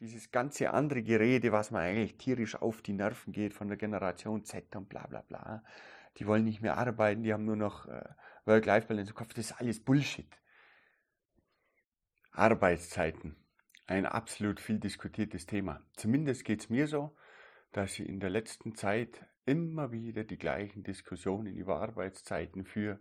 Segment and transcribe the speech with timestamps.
[0.00, 4.44] dieses ganze andere Gerede, was mir eigentlich tierisch auf die Nerven geht von der Generation
[4.44, 5.64] Z und bla bla bla.
[6.18, 8.04] Die wollen nicht mehr arbeiten, die haben nur noch äh,
[8.44, 9.34] Work-Life-Balance im Kopf.
[9.34, 10.30] Das ist alles Bullshit.
[12.32, 13.36] Arbeitszeiten.
[13.86, 15.82] Ein absolut viel diskutiertes Thema.
[15.94, 17.16] Zumindest geht es mir so,
[17.72, 22.98] dass ich in der letzten Zeit immer wieder die gleichen Diskussionen über Arbeitszeiten führe.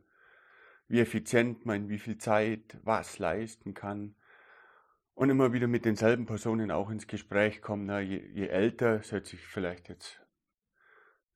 [0.88, 4.16] Wie effizient man wie viel Zeit was leisten kann
[5.16, 7.86] und immer wieder mit denselben Personen auch ins Gespräch kommen.
[7.86, 10.22] Na, je, je älter, das hört sich vielleicht jetzt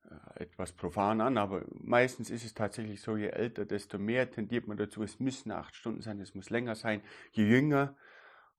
[0.04, 4.68] äh, etwas profan an, aber meistens ist es tatsächlich so, je älter, desto mehr tendiert
[4.68, 7.02] man dazu, es müssen acht Stunden sein, es muss länger sein.
[7.32, 7.96] Je jünger,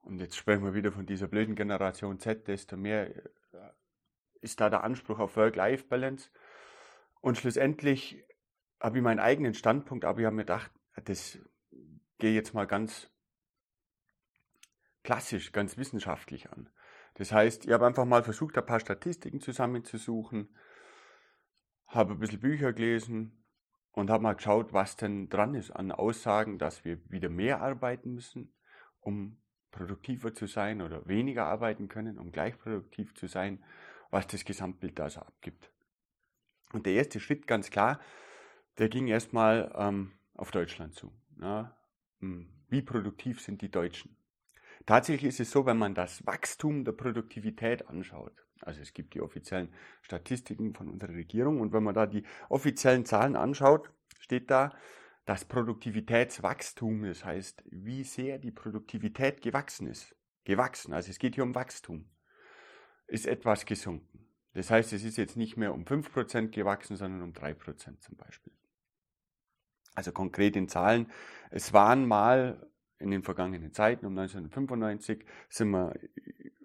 [0.02, 3.22] und jetzt sprechen wir wieder von dieser blöden Generation Z, desto mehr äh,
[4.42, 6.32] ist da der Anspruch auf Work-Life-Balance.
[7.22, 8.26] Und schlussendlich
[8.80, 10.72] habe ich meinen eigenen Standpunkt, aber ich habe mir gedacht,
[11.06, 11.38] das
[12.18, 13.11] gehe jetzt mal ganz
[15.04, 16.70] klassisch, ganz wissenschaftlich an.
[17.16, 20.56] Das heißt, ich habe einfach mal versucht, ein paar Statistiken zusammenzusuchen,
[21.88, 23.44] habe ein bisschen Bücher gelesen
[23.92, 28.14] und habe mal geschaut, was denn dran ist an Aussagen, dass wir wieder mehr arbeiten
[28.14, 28.54] müssen,
[29.00, 29.38] um
[29.72, 33.64] produktiver zu sein oder weniger arbeiten können, um gleich produktiv zu sein,
[34.10, 35.72] was das Gesamtbild da so abgibt.
[36.74, 38.00] Und der erste Schritt, ganz klar,
[38.78, 41.12] der ging erstmal ähm, auf Deutschland zu.
[41.42, 41.78] Ja,
[42.20, 44.16] hm, wie produktiv sind die Deutschen?
[44.86, 49.22] Tatsächlich ist es so, wenn man das Wachstum der Produktivität anschaut, also es gibt die
[49.22, 54.74] offiziellen Statistiken von unserer Regierung und wenn man da die offiziellen Zahlen anschaut, steht da,
[55.26, 60.16] das Produktivitätswachstum, das heißt, wie sehr die Produktivität gewachsen ist.
[60.44, 62.10] Gewachsen, also es geht hier um Wachstum,
[63.08, 64.28] ist etwas gesunken.
[64.54, 68.54] Das heißt, es ist jetzt nicht mehr um 5% gewachsen, sondern um 3% zum Beispiel.
[69.94, 71.12] Also konkret in Zahlen,
[71.52, 72.71] es waren mal
[73.02, 75.94] in den vergangenen Zeiten, um 1995, sind wir,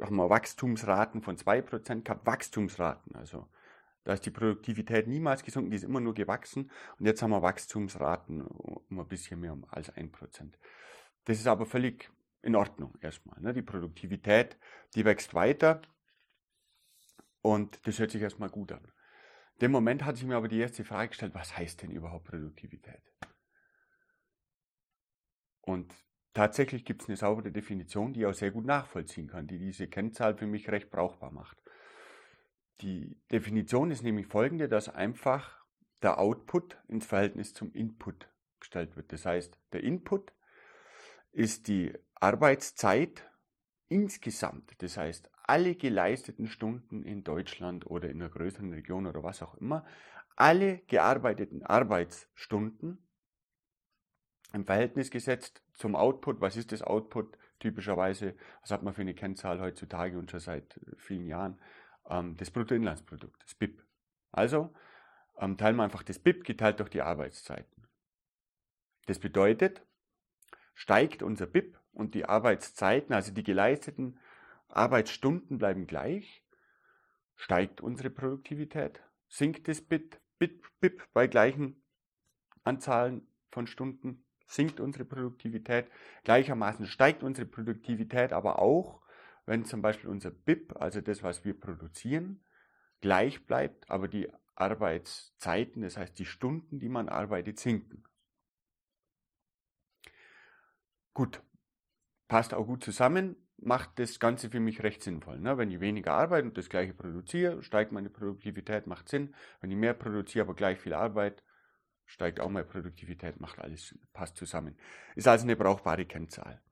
[0.00, 3.16] haben wir Wachstumsraten von 2% gehabt, Wachstumsraten.
[3.16, 3.48] Also
[4.04, 6.70] da ist die Produktivität niemals gesunken, die ist immer nur gewachsen.
[6.98, 10.52] Und jetzt haben wir Wachstumsraten um ein bisschen mehr als 1%.
[11.24, 12.10] Das ist aber völlig
[12.42, 13.40] in Ordnung erstmal.
[13.40, 13.52] Ne?
[13.52, 14.56] Die Produktivität,
[14.94, 15.82] die wächst weiter
[17.42, 18.84] und das hört sich erstmal gut an.
[19.54, 22.26] In dem Moment hatte ich mir aber die erste Frage gestellt, was heißt denn überhaupt
[22.26, 23.02] Produktivität?
[25.62, 25.92] Und
[26.36, 29.88] Tatsächlich gibt es eine saubere Definition, die ich auch sehr gut nachvollziehen kann, die diese
[29.88, 31.56] Kennzahl für mich recht brauchbar macht.
[32.82, 35.64] Die Definition ist nämlich folgende, dass einfach
[36.02, 38.28] der Output ins Verhältnis zum Input
[38.60, 39.14] gestellt wird.
[39.14, 40.34] Das heißt, der Input
[41.32, 43.30] ist die Arbeitszeit
[43.88, 49.40] insgesamt, das heißt alle geleisteten Stunden in Deutschland oder in einer größeren Region oder was
[49.40, 49.86] auch immer,
[50.36, 53.05] alle gearbeiteten Arbeitsstunden
[54.52, 56.40] im Verhältnis gesetzt zum Output.
[56.40, 58.34] Was ist das Output typischerweise?
[58.62, 61.60] Was hat man für eine Kennzahl heutzutage und schon seit äh, vielen Jahren?
[62.08, 63.82] Ähm, das Bruttoinlandsprodukt, das BIP.
[64.32, 64.72] Also
[65.38, 67.86] ähm, teilen wir einfach das BIP geteilt durch die Arbeitszeiten.
[69.06, 69.82] Das bedeutet,
[70.74, 74.18] steigt unser BIP und die Arbeitszeiten, also die geleisteten
[74.68, 76.44] Arbeitsstunden bleiben gleich,
[77.34, 81.82] steigt unsere Produktivität, sinkt das BIP, BIP, BIP bei gleichen
[82.64, 85.90] Anzahlen von Stunden, sinkt unsere Produktivität.
[86.24, 89.02] Gleichermaßen steigt unsere Produktivität aber auch,
[89.44, 92.44] wenn zum Beispiel unser BIP, also das, was wir produzieren,
[93.00, 98.02] gleich bleibt, aber die Arbeitszeiten, das heißt die Stunden, die man arbeitet, sinken.
[101.14, 101.42] Gut,
[102.28, 105.38] passt auch gut zusammen, macht das Ganze für mich recht sinnvoll.
[105.38, 105.56] Ne?
[105.56, 109.34] Wenn ich weniger arbeite und das gleiche produziere, steigt meine Produktivität, macht Sinn.
[109.60, 111.42] Wenn ich mehr produziere, aber gleich viel Arbeit,
[112.06, 114.76] steigt auch mal Produktivität, macht alles, passt zusammen.
[115.14, 116.62] Ist also eine brauchbare Kennzahl.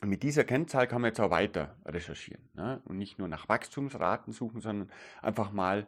[0.00, 2.80] Und mit dieser Kennzahl kann man jetzt auch weiter recherchieren ne?
[2.86, 4.90] und nicht nur nach Wachstumsraten suchen, sondern
[5.20, 5.86] einfach mal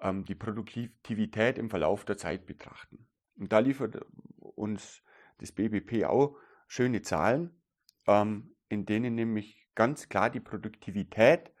[0.00, 3.06] ähm, die Produktivität im Verlauf der Zeit betrachten.
[3.36, 4.04] Und da liefert
[4.36, 5.02] uns
[5.38, 6.36] das BBP auch
[6.68, 7.62] schöne Zahlen,
[8.06, 11.52] ähm, in denen nämlich ganz klar die Produktivität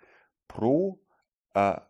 [0.46, 1.02] pro
[1.54, 1.80] äh,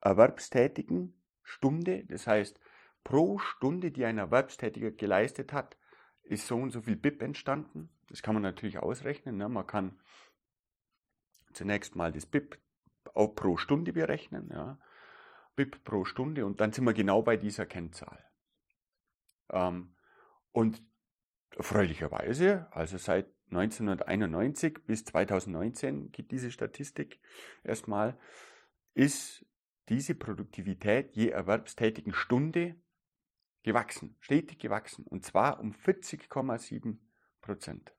[0.00, 2.60] erwerbstätigen Stunde, das heißt
[3.08, 5.78] pro Stunde, die ein Erwerbstätiger geleistet hat,
[6.24, 7.88] ist so und so viel BIP entstanden.
[8.10, 9.38] Das kann man natürlich ausrechnen.
[9.38, 9.48] Ne?
[9.48, 9.98] Man kann
[11.54, 12.58] zunächst mal das BIP
[13.14, 14.50] auch pro Stunde berechnen.
[14.52, 14.78] Ja?
[15.56, 18.22] BIP pro Stunde und dann sind wir genau bei dieser Kennzahl.
[19.48, 19.96] Ähm,
[20.52, 20.82] und
[21.56, 27.20] erfreulicherweise, also seit 1991 bis 2019 gibt diese Statistik
[27.64, 28.18] erstmal,
[28.92, 29.46] ist
[29.88, 32.76] diese Produktivität je erwerbstätigen Stunde
[33.62, 36.98] gewachsen, stetig gewachsen, und zwar um 40,7
[37.40, 37.94] Prozent.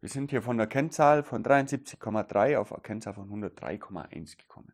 [0.00, 4.72] Wir sind hier von der Kennzahl von 73,3 auf eine Kennzahl von 103,1 gekommen.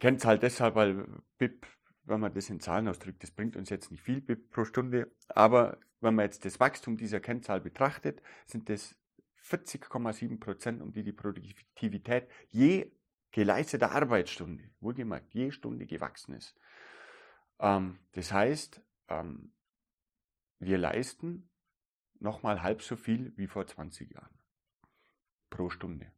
[0.00, 1.06] Kennzahl deshalb, weil
[1.38, 1.66] BIP,
[2.04, 5.12] wenn man das in Zahlen ausdrückt, das bringt uns jetzt nicht viel BIP pro Stunde,
[5.28, 8.96] aber wenn man jetzt das Wachstum dieser Kennzahl betrachtet, sind das
[9.44, 12.90] 40,7 Prozent, um die die Produktivität je
[13.30, 16.54] geleisteter Arbeitsstunde, wohlgemerkt, je Stunde gewachsen ist.
[17.62, 19.54] Ähm, das heißt, ähm,
[20.58, 21.48] wir leisten
[22.18, 24.38] nochmal halb so viel wie vor 20 Jahren
[25.48, 26.12] pro Stunde.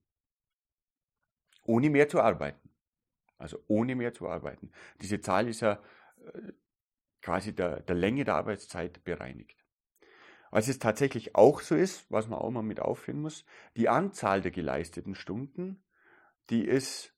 [1.62, 2.70] Ohne mehr zu arbeiten.
[3.38, 4.70] Also ohne mehr zu arbeiten.
[5.00, 5.82] Diese Zahl ist ja
[6.24, 6.52] äh,
[7.20, 9.64] quasi der, der Länge der Arbeitszeit bereinigt.
[10.50, 13.44] Was es tatsächlich auch so ist, was man auch mal mit aufführen muss,
[13.76, 15.82] die Anzahl der geleisteten Stunden,
[16.50, 17.13] die ist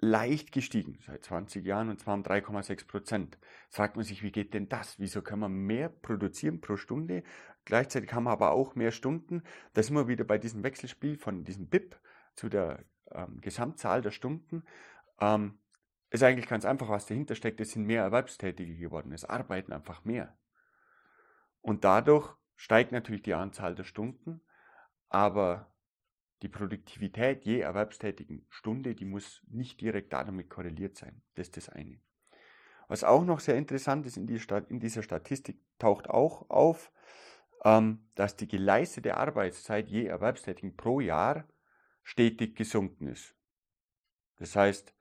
[0.00, 3.38] leicht gestiegen seit 20 Jahren und zwar um 3,6 Prozent.
[3.68, 4.98] Fragt man sich, wie geht denn das?
[4.98, 7.22] Wieso können wir mehr produzieren pro Stunde?
[7.66, 9.42] Gleichzeitig haben wir aber auch mehr Stunden.
[9.74, 12.00] Da sind wir wieder bei diesem Wechselspiel von diesem BIP
[12.34, 14.64] zu der ähm, Gesamtzahl der Stunden.
[15.20, 15.58] Ähm,
[16.08, 17.60] ist eigentlich ganz einfach, was dahinter steckt.
[17.60, 19.12] Es sind mehr Erwerbstätige geworden.
[19.12, 20.36] Es arbeiten einfach mehr.
[21.60, 24.40] Und dadurch steigt natürlich die Anzahl der Stunden,
[25.08, 25.70] aber
[26.42, 31.22] die Produktivität je erwerbstätigen Stunde, die muss nicht direkt damit korreliert sein.
[31.34, 32.00] Das ist das eine.
[32.88, 36.90] Was auch noch sehr interessant ist in, die in dieser Statistik, taucht auch auf,
[37.64, 41.44] ähm, dass die geleistete Arbeitszeit je Erwerbstätigen pro Jahr
[42.02, 43.36] stetig gesunken ist.
[44.38, 44.94] Das heißt,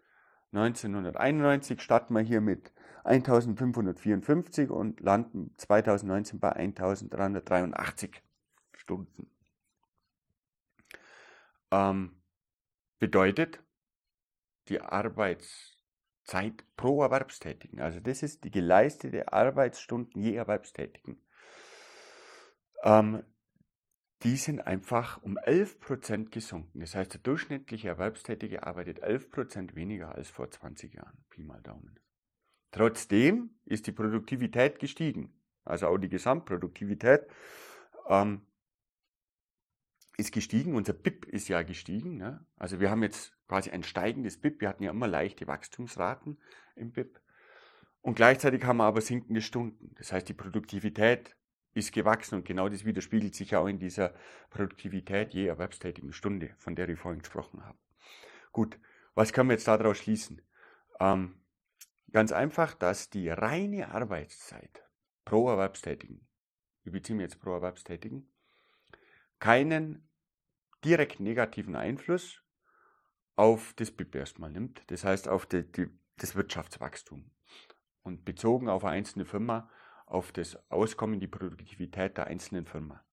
[0.52, 2.74] 1991 starten wir hier mit
[3.06, 8.22] 1554 und landen 2019 bei 1383
[8.74, 9.32] Stunden.
[11.72, 12.22] Ähm,
[13.00, 13.64] bedeutet,
[14.68, 21.22] die Arbeitszeit pro Erwerbstätigen, also das ist die geleistete Arbeitsstunden je Erwerbstätigen,
[22.84, 23.24] ähm,
[24.24, 26.82] die sind einfach um 11% gesunken.
[26.82, 31.24] Das heißt, der durchschnittliche Erwerbstätige arbeitet 11% weniger als vor 20 Jahren.
[31.30, 32.00] Pi mal Daumen.
[32.72, 35.34] Trotzdem ist die Produktivität gestiegen.
[35.64, 37.28] Also auch die Gesamtproduktivität
[38.08, 38.42] ähm,
[40.20, 40.76] ist gestiegen.
[40.76, 42.18] Unser BIP ist ja gestiegen.
[42.18, 42.46] Ne?
[42.58, 44.62] Also wir haben jetzt quasi ein steigendes BIP.
[44.62, 46.38] Wir hatten ja immer leichte Wachstumsraten
[46.76, 47.20] im BIP.
[48.02, 49.96] Und gleichzeitig haben wir aber sinkende Stunden.
[49.98, 51.36] Das heißt, die Produktivität
[51.74, 54.14] ist gewachsen und genau das widerspiegelt sich auch in dieser
[54.50, 57.78] Produktivität je erwerbstätigen Stunde, von der ich vorhin gesprochen habe.
[58.52, 58.80] Gut,
[59.14, 60.42] was können wir jetzt daraus schließen?
[61.00, 61.42] Ähm,
[62.12, 64.84] ganz einfach, dass die reine Arbeitszeit
[65.26, 66.28] pro Erwerbstätigen,
[66.84, 68.28] ich beziehe mich jetzt pro Erwerbstätigen,
[69.40, 70.09] keinen
[70.84, 72.42] direkt negativen Einfluss
[73.36, 75.88] auf das BIP erstmal nimmt, das heißt auf die, die,
[76.18, 77.32] das Wirtschaftswachstum.
[78.04, 79.70] Und bezogen auf eine einzelne Firma
[80.06, 83.04] auf das Auskommen, die Produktivität der einzelnen Firma.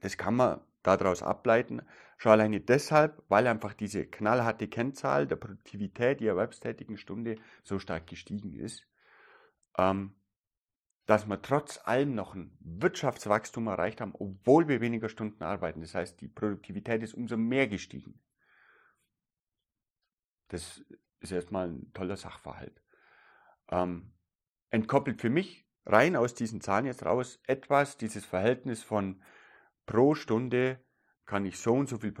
[0.00, 1.82] Das kann man daraus ableiten,
[2.18, 8.06] schon alleine deshalb, weil einfach diese knallharte Kennzahl der Produktivität der erwerbstätigen Stunde so stark
[8.06, 8.86] gestiegen ist,
[9.76, 10.14] ähm,
[11.08, 15.80] dass wir trotz allem noch ein Wirtschaftswachstum erreicht haben, obwohl wir weniger Stunden arbeiten.
[15.80, 18.20] Das heißt, die Produktivität ist umso mehr gestiegen.
[20.48, 20.84] Das
[21.20, 22.82] ist erstmal ein toller Sachverhalt.
[23.70, 24.12] Ähm,
[24.68, 29.22] entkoppelt für mich rein aus diesen Zahlen jetzt raus etwas, dieses Verhältnis von
[29.86, 30.78] pro Stunde
[31.24, 32.12] kann ich so und so viel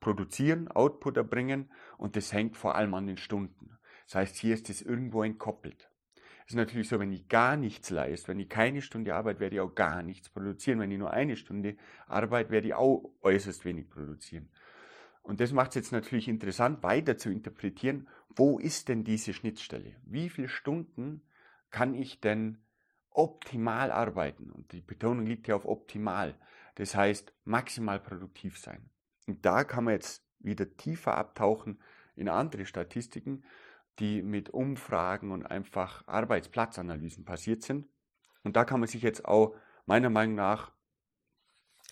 [0.00, 3.78] produzieren, Output erbringen und das hängt vor allem an den Stunden.
[4.06, 5.91] Das heißt, hier ist es irgendwo entkoppelt.
[6.52, 9.60] Ist natürlich so, wenn ich gar nichts leiste, wenn ich keine Stunde arbeite, werde ich
[9.62, 10.80] auch gar nichts produzieren.
[10.80, 14.50] Wenn ich nur eine Stunde arbeite, werde ich auch äußerst wenig produzieren.
[15.22, 18.06] Und das macht es jetzt natürlich interessant, weiter zu interpretieren,
[18.36, 19.96] wo ist denn diese Schnittstelle?
[20.04, 21.22] Wie viele Stunden
[21.70, 22.58] kann ich denn
[23.08, 24.50] optimal arbeiten?
[24.50, 26.34] Und die Betonung liegt ja auf optimal.
[26.74, 28.90] Das heißt, maximal produktiv sein.
[29.26, 31.80] Und da kann man jetzt wieder tiefer abtauchen
[32.14, 33.42] in andere Statistiken,
[33.98, 37.88] die mit Umfragen und einfach Arbeitsplatzanalysen passiert sind.
[38.42, 39.54] Und da kann man sich jetzt auch
[39.86, 40.72] meiner Meinung nach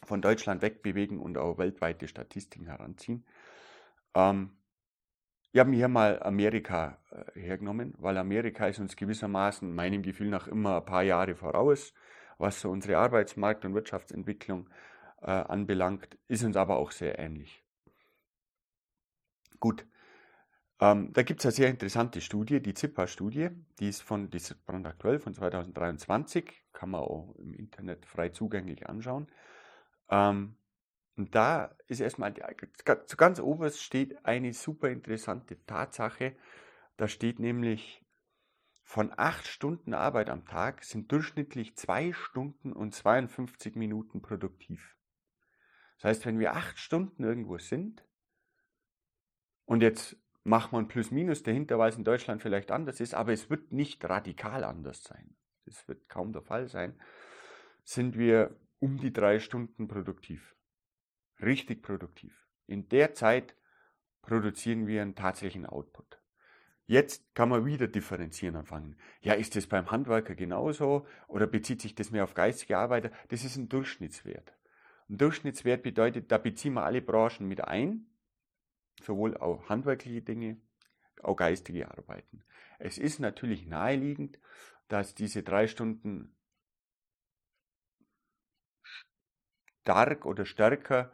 [0.04, 3.24] von Deutschland wegbewegen und auch weltweite Statistiken heranziehen.
[4.14, 4.56] Ähm,
[5.52, 10.28] ich habe mir hier mal Amerika äh, hergenommen, weil Amerika ist uns gewissermaßen meinem Gefühl
[10.28, 11.92] nach immer ein paar Jahre voraus,
[12.38, 14.70] was so unsere Arbeitsmarkt- und Wirtschaftsentwicklung
[15.22, 17.64] äh, anbelangt, ist uns aber auch sehr ähnlich.
[19.58, 19.86] Gut,
[20.80, 24.64] ähm, da gibt es eine sehr interessante Studie, die ZIPA-Studie, die ist von, die ist
[24.64, 29.28] brandaktuell von 2023, kann man auch im Internet frei zugänglich anschauen.
[30.08, 30.56] Ähm,
[31.16, 32.34] und da ist erstmal,
[33.06, 36.34] zu ganz oberst steht eine super interessante Tatsache.
[36.96, 38.02] Da steht nämlich,
[38.82, 44.96] von acht Stunden Arbeit am Tag sind durchschnittlich zwei Stunden und 52 Minuten produktiv.
[45.98, 48.02] Das heißt, wenn wir acht Stunden irgendwo sind
[49.66, 53.50] und jetzt macht man Plus-Minus dahinter, weil es in Deutschland vielleicht anders ist, aber es
[53.50, 55.34] wird nicht radikal anders sein.
[55.66, 56.98] Das wird kaum der Fall sein.
[57.84, 60.54] Sind wir um die drei Stunden produktiv.
[61.40, 62.46] Richtig produktiv.
[62.66, 63.54] In der Zeit
[64.22, 66.20] produzieren wir einen tatsächlichen Output.
[66.86, 68.96] Jetzt kann man wieder differenzieren anfangen.
[69.20, 73.12] Ja, ist das beim Handwerker genauso oder bezieht sich das mehr auf geistige Arbeiter?
[73.28, 74.52] Das ist ein Durchschnittswert.
[75.08, 78.06] Ein Durchschnittswert bedeutet, da beziehen wir alle Branchen mit ein,
[79.02, 80.60] sowohl auch handwerkliche Dinge,
[81.22, 82.42] auch geistige Arbeiten.
[82.78, 84.38] Es ist natürlich naheliegend,
[84.88, 86.36] dass diese drei Stunden
[89.82, 91.12] stark oder stärker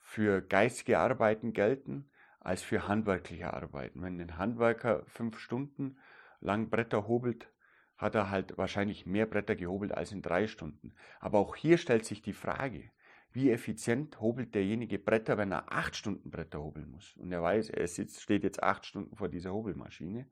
[0.00, 4.02] für geistige Arbeiten gelten als für handwerkliche Arbeiten.
[4.02, 5.98] Wenn ein Handwerker fünf Stunden
[6.40, 7.52] lang Bretter hobelt,
[7.96, 10.94] hat er halt wahrscheinlich mehr Bretter gehobelt als in drei Stunden.
[11.20, 12.90] Aber auch hier stellt sich die Frage,
[13.32, 17.16] wie effizient hobelt derjenige Bretter, wenn er acht Stunden Bretter hobeln muss.
[17.16, 20.26] Und er weiß, er sitzt, steht jetzt acht Stunden vor dieser Hobelmaschine.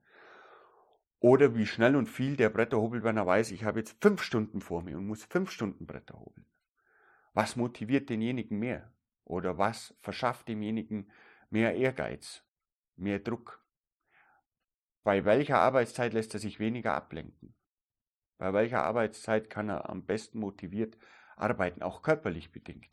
[1.20, 4.22] Oder wie schnell und viel der Bretter hobelt, wenn er weiß, ich habe jetzt fünf
[4.22, 6.46] Stunden vor mir und muss fünf Stunden Bretter hobeln.
[7.32, 8.92] Was motiviert denjenigen mehr?
[9.24, 11.10] Oder was verschafft demjenigen
[11.50, 12.44] mehr Ehrgeiz,
[12.96, 13.62] mehr Druck.
[15.02, 17.54] Bei welcher Arbeitszeit lässt er sich weniger ablenken?
[18.38, 20.96] Bei welcher Arbeitszeit kann er am besten motiviert
[21.36, 22.90] arbeiten, auch körperlich bedingt?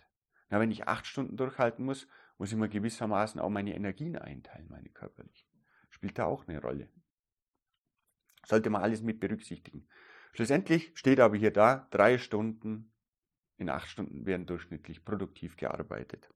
[0.49, 2.07] Na, wenn ich acht Stunden durchhalten muss,
[2.37, 5.47] muss ich mir gewissermaßen auch meine Energien einteilen, meine körperlichen.
[5.89, 6.89] Spielt da auch eine Rolle.
[8.45, 9.87] Sollte man alles mit berücksichtigen.
[10.33, 12.91] Schlussendlich steht aber hier da, drei Stunden
[13.57, 16.29] in acht Stunden werden durchschnittlich produktiv gearbeitet.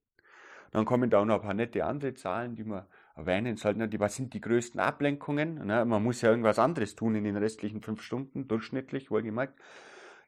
[0.72, 2.86] Dann kommen da auch noch ein paar nette andere Zahlen, die man
[3.16, 4.00] erwähnen sollte.
[4.00, 5.66] Was sind die größten Ablenkungen?
[5.66, 5.86] Ne?
[5.86, 9.60] Man muss ja irgendwas anderes tun in den restlichen fünf Stunden, durchschnittlich, wohlgemerkt.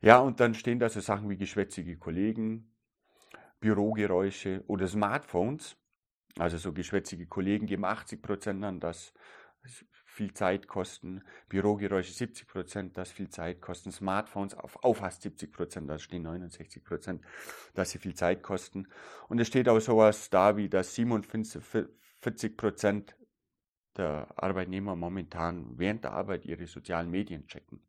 [0.01, 2.73] Ja, und dann stehen da so Sachen wie geschwätzige Kollegen,
[3.59, 5.75] Bürogeräusche oder Smartphones.
[6.37, 9.13] Also so geschwätzige Kollegen geben 80 Prozent an, dass
[10.05, 15.51] viel Zeit kosten, Bürogeräusche 70 Prozent, das viel Zeit kosten, Smartphones auf, auf fast 70
[15.51, 17.21] Prozent, da stehen 69 Prozent,
[17.73, 18.87] dass sie viel Zeit kosten.
[19.27, 23.17] Und es steht auch sowas da, wie dass 47 Prozent
[23.97, 27.88] der Arbeitnehmer momentan während der Arbeit ihre sozialen Medien checken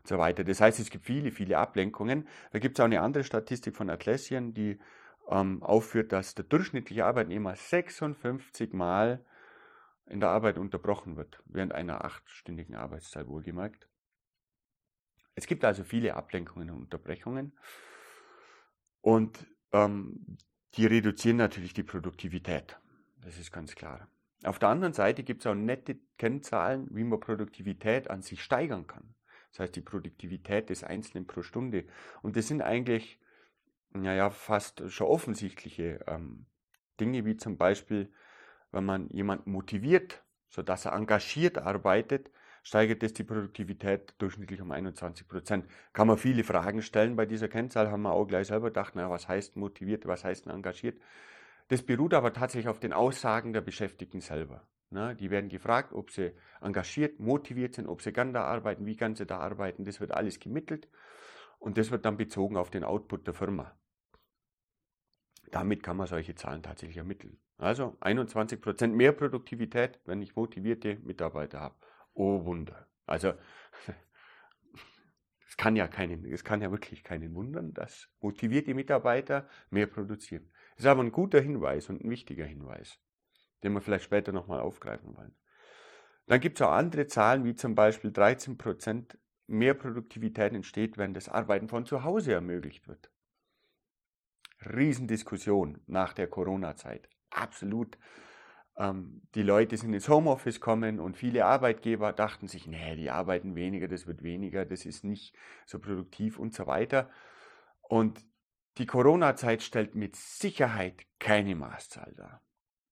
[0.00, 0.44] und so weiter.
[0.44, 2.26] Das heißt, es gibt viele, viele Ablenkungen.
[2.52, 4.78] Da gibt es auch eine andere Statistik von Atlassian, die
[5.28, 9.24] ähm, aufführt, dass der durchschnittliche Arbeitnehmer 56 Mal
[10.06, 13.88] in der Arbeit unterbrochen wird, während einer achtstündigen Arbeitszeit wohlgemerkt.
[15.36, 17.52] Es gibt also viele Ablenkungen und Unterbrechungen
[19.00, 20.38] und ähm,
[20.74, 22.78] die reduzieren natürlich die Produktivität.
[23.22, 24.08] Das ist ganz klar.
[24.44, 28.86] Auf der anderen Seite gibt es auch nette Kennzahlen, wie man Produktivität an sich steigern
[28.86, 29.14] kann.
[29.50, 31.84] Das heißt, die Produktivität des Einzelnen pro Stunde.
[32.22, 33.20] Und das sind eigentlich,
[33.92, 36.46] naja, fast schon offensichtliche ähm,
[37.00, 38.12] Dinge, wie zum Beispiel
[38.72, 42.30] wenn man jemanden motiviert, sodass er engagiert arbeitet,
[42.62, 45.66] steigert es die Produktivität durchschnittlich um 21 Prozent.
[45.92, 49.10] Kann man viele Fragen stellen bei dieser Kennzahl, haben wir auch gleich selber gedacht, na,
[49.10, 51.00] was heißt motiviert, was heißt engagiert?
[51.68, 54.66] Das beruht aber tatsächlich auf den Aussagen der Beschäftigten selber.
[54.90, 58.96] Na, die werden gefragt, ob sie engagiert, motiviert sind, ob sie gern da arbeiten, wie
[58.96, 59.84] gern sie da arbeiten.
[59.84, 60.88] Das wird alles gemittelt
[61.60, 63.76] und das wird dann bezogen auf den Output der Firma.
[65.52, 67.40] Damit kann man solche Zahlen tatsächlich ermitteln.
[67.58, 71.76] Also 21% mehr Produktivität, wenn ich motivierte Mitarbeiter habe.
[72.14, 72.88] Oh Wunder.
[73.06, 73.34] Also
[75.48, 75.88] es kann ja
[76.30, 80.50] es kann ja wirklich keinen wundern, dass motivierte Mitarbeiter mehr produzieren.
[80.76, 82.98] Das ist aber ein guter Hinweis und ein wichtiger Hinweis,
[83.62, 85.34] den wir vielleicht später nochmal aufgreifen wollen.
[86.26, 91.28] Dann gibt es auch andere Zahlen, wie zum Beispiel 13% mehr Produktivität entsteht, wenn das
[91.28, 93.10] Arbeiten von zu Hause ermöglicht wird.
[94.64, 97.98] Riesendiskussion nach der Corona-Zeit absolut
[98.80, 103.54] ähm, die Leute sind ins Homeoffice kommen und viele Arbeitgeber dachten sich, nee, die arbeiten
[103.54, 105.36] weniger, das wird weniger, das ist nicht
[105.66, 107.10] so produktiv und so weiter.
[107.82, 108.24] Und
[108.78, 112.42] die Corona-Zeit stellt mit Sicherheit keine Maßzahl dar,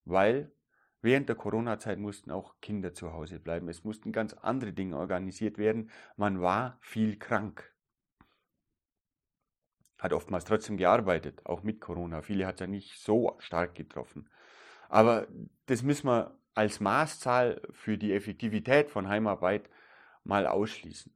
[0.04, 0.52] weil
[1.00, 3.68] während der Corona-Zeit mussten auch Kinder zu Hause bleiben.
[3.68, 5.90] Es mussten ganz andere Dinge organisiert werden.
[6.16, 7.72] Man war viel krank.
[9.98, 12.22] Hat oftmals trotzdem gearbeitet, auch mit Corona.
[12.22, 14.28] Viele hat es ja nicht so stark getroffen.
[14.88, 15.26] Aber
[15.66, 19.68] das müssen wir als Maßzahl für die Effektivität von Heimarbeit
[20.24, 21.12] mal ausschließen.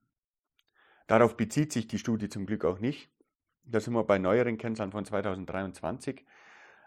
[1.07, 3.11] Darauf bezieht sich die Studie zum Glück auch nicht.
[3.65, 6.25] Da sind wir bei neueren Kennzahlen von 2023.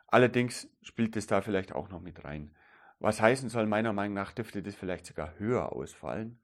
[0.07, 2.55] Allerdings spielt es da vielleicht auch noch mit rein.
[3.05, 6.41] Was heißen soll, meiner Meinung nach dürfte das vielleicht sogar höher ausfallen.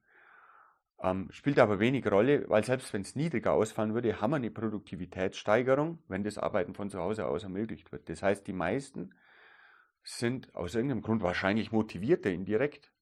[1.02, 4.52] Ähm, spielt aber wenig Rolle, weil selbst wenn es niedriger ausfallen würde, haben wir eine
[4.52, 8.08] Produktivitätssteigerung, wenn das Arbeiten von zu Hause aus ermöglicht wird.
[8.08, 9.12] Das heißt, die meisten
[10.04, 12.92] sind aus irgendeinem Grund wahrscheinlich motivierter indirekt,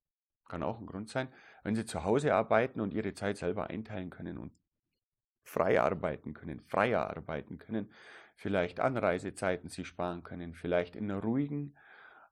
[0.48, 1.28] kann auch ein Grund sein,
[1.62, 4.52] wenn sie zu Hause arbeiten und ihre Zeit selber einteilen können und
[5.42, 7.92] frei arbeiten können, freier arbeiten können,
[8.36, 11.74] vielleicht Anreisezeiten sie sparen können, vielleicht in einer ruhigen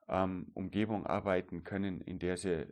[0.08, 2.66] ähm, Umgebung arbeiten können, in der sie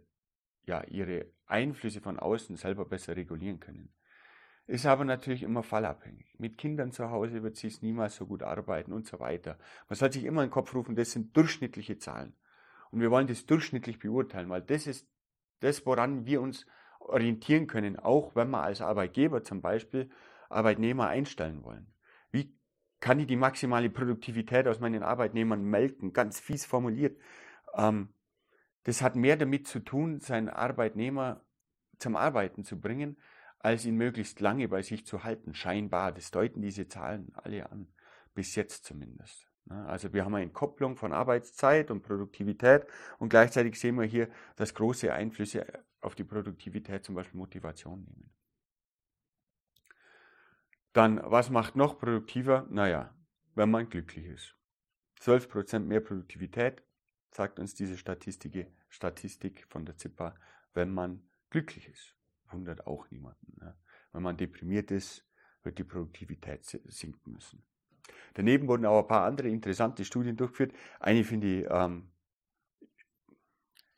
[0.65, 3.93] ja ihre Einflüsse von außen selber besser regulieren können.
[4.67, 6.35] Ist aber natürlich immer fallabhängig.
[6.39, 9.59] Mit Kindern zu Hause wird sie es niemals so gut arbeiten und so weiter.
[9.89, 12.35] Man soll sich immer in den Kopf rufen, das sind durchschnittliche Zahlen.
[12.91, 15.09] Und wir wollen das durchschnittlich beurteilen, weil das ist
[15.61, 16.67] das, woran wir uns
[16.99, 20.11] orientieren können, auch wenn wir als Arbeitgeber zum Beispiel
[20.49, 21.87] Arbeitnehmer einstellen wollen.
[23.01, 26.13] Kann ich die maximale Produktivität aus meinen Arbeitnehmern melken?
[26.13, 27.19] Ganz fies formuliert.
[27.75, 28.09] Ähm,
[28.85, 31.45] das hat mehr damit zu tun, seinen Arbeitnehmer
[31.99, 33.17] zum Arbeiten zu bringen,
[33.59, 35.55] als ihn möglichst lange bei sich zu halten.
[35.55, 37.89] Scheinbar, das deuten diese Zahlen alle an,
[38.35, 39.49] bis jetzt zumindest.
[39.69, 42.87] Also wir haben eine Entkopplung von Arbeitszeit und Produktivität
[43.19, 45.67] und gleichzeitig sehen wir hier, dass große Einflüsse
[46.01, 48.31] auf die Produktivität, zum Beispiel Motivation nehmen.
[50.97, 52.67] Dann, was macht noch produktiver?
[52.71, 53.15] Naja,
[53.55, 54.57] wenn man glücklich ist.
[55.21, 56.83] 12% mehr Produktivität
[57.31, 60.35] sagt uns diese Statistik, Statistik von der ZIPA,
[60.73, 62.15] wenn man glücklich ist.
[62.51, 63.59] Wundert auch niemanden.
[63.61, 63.77] Ne?
[64.13, 65.23] Wenn man deprimiert ist,
[65.65, 67.63] wird die Produktivität sinken müssen.
[68.33, 70.73] Daneben wurden auch ein paar andere interessante Studien durchgeführt.
[70.99, 72.11] Eine finde ich ähm,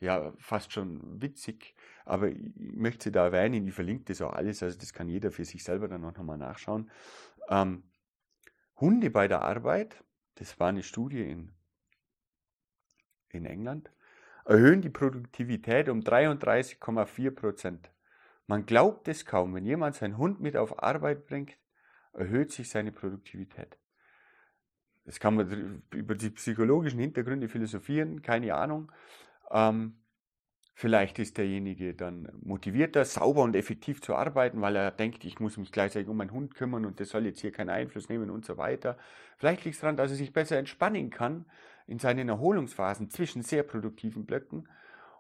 [0.00, 1.76] ja fast schon witzig,
[2.09, 3.67] aber ich möchte sie da erwähnen.
[3.67, 6.38] Ich verlinke das auch alles, also das kann jeder für sich selber dann auch nochmal
[6.38, 6.91] nachschauen.
[7.49, 7.85] Ähm,
[8.77, 10.05] Hunde bei der Arbeit,
[10.37, 11.53] das war eine Studie in
[13.31, 13.91] in England,
[14.45, 17.91] erhöhen die Produktivität um 33,4 Prozent.
[18.47, 21.59] Man glaubt es kaum, wenn jemand seinen Hund mit auf Arbeit bringt,
[22.15, 23.79] erhöht sich seine Produktivität.
[25.05, 28.91] Das kann man über die psychologischen Hintergründe philosophieren, keine Ahnung.
[29.50, 30.00] Ähm,
[30.79, 35.57] vielleicht ist derjenige dann motivierter, sauber und effektiv zu arbeiten, weil er denkt, ich muss
[35.57, 38.45] mich gleichzeitig um meinen Hund kümmern und das soll jetzt hier keinen Einfluss nehmen und
[38.45, 38.97] so weiter.
[39.38, 41.47] Vielleicht liegt es daran, dass er sich besser entspannen kann,
[41.88, 44.69] in seinen Erholungsphasen zwischen sehr produktiven Blöcken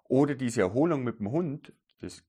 [0.04, 2.22] oder diese Erholung mit dem Hund, das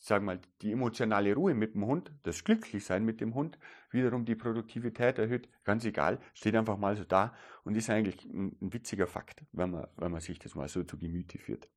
[0.00, 3.56] sagen mal, die emotionale Ruhe mit dem Hund, das Glücklichsein mit dem Hund,
[3.90, 8.56] wiederum die Produktivität erhöht, ganz egal, steht einfach mal so da und ist eigentlich ein,
[8.60, 11.68] ein witziger Fakt, wenn man, wenn man sich das mal so zu Gemüte führt.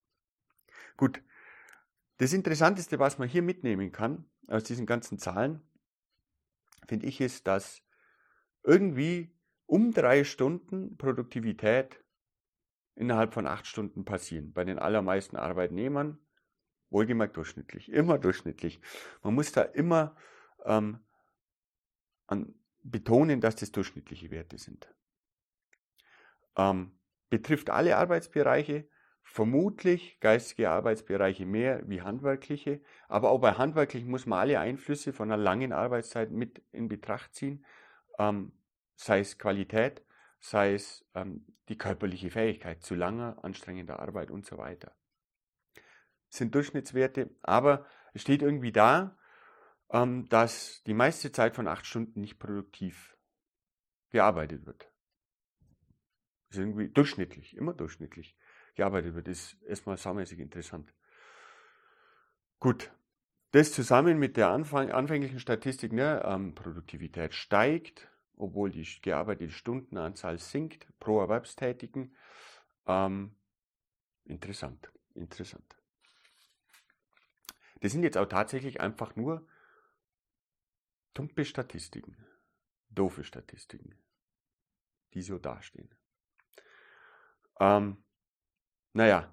[0.98, 1.22] Gut,
[2.18, 5.62] das Interessanteste, was man hier mitnehmen kann aus diesen ganzen Zahlen,
[6.88, 7.84] finde ich, ist, dass
[8.64, 9.36] irgendwie
[9.68, 12.04] um drei Stunden Produktivität
[12.96, 14.54] innerhalb von acht Stunden passieren.
[14.54, 16.18] Bei den allermeisten Arbeitnehmern,
[16.90, 18.82] wohlgemerkt durchschnittlich, immer durchschnittlich.
[19.22, 20.16] Man muss da immer
[20.66, 21.00] ähm,
[22.26, 24.94] an, betonen, dass das durchschnittliche Werte sind.
[26.56, 26.98] Ähm,
[27.30, 28.88] betrifft alle Arbeitsbereiche,
[29.30, 35.32] vermutlich geistige Arbeitsbereiche mehr wie handwerkliche, aber auch bei handwerklichen muss man alle Einflüsse von
[35.32, 37.66] einer langen Arbeitszeit mit in Betracht ziehen.
[38.18, 38.54] Ähm,
[38.96, 40.02] sei es Qualität,
[40.40, 44.96] sei es ähm, die körperliche Fähigkeit zu langer, anstrengender Arbeit und so weiter.
[46.30, 49.18] Das sind Durchschnittswerte, aber es steht irgendwie da,
[49.92, 53.18] ähm, dass die meiste Zeit von acht Stunden nicht produktiv
[54.10, 54.90] gearbeitet wird.
[56.48, 58.38] Das ist irgendwie durchschnittlich, immer durchschnittlich
[58.78, 59.28] gearbeitet wird.
[59.28, 60.94] Ist erstmal saumäßig interessant.
[62.60, 62.92] Gut,
[63.52, 70.38] das zusammen mit der Anfang, anfänglichen Statistik, ne, ähm, Produktivität steigt, obwohl die gearbeitete Stundenanzahl
[70.38, 72.16] sinkt pro Erwerbstätigen.
[72.86, 73.36] Ähm,
[74.26, 75.76] interessant, interessant.
[77.82, 79.48] Das sind jetzt auch tatsächlich einfach nur
[81.14, 82.18] tumpe Statistiken,
[82.90, 83.96] doofe Statistiken,
[85.14, 85.90] die so dastehen.
[87.60, 88.04] Ähm,
[88.98, 89.32] naja,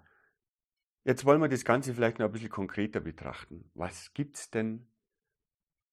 [1.04, 3.70] jetzt wollen wir das Ganze vielleicht noch ein bisschen konkreter betrachten.
[3.74, 4.86] Was gibt es denn